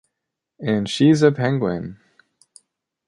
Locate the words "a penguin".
1.21-1.99